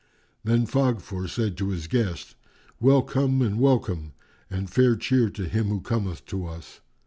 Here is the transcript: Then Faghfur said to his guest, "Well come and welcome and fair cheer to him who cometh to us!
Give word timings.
Then 0.43 0.65
Faghfur 0.65 1.29
said 1.29 1.55
to 1.57 1.69
his 1.69 1.85
guest, 1.85 2.33
"Well 2.79 3.03
come 3.03 3.39
and 3.43 3.59
welcome 3.59 4.13
and 4.49 4.67
fair 4.67 4.95
cheer 4.95 5.29
to 5.29 5.47
him 5.47 5.67
who 5.67 5.79
cometh 5.79 6.25
to 6.25 6.47
us! 6.47 6.81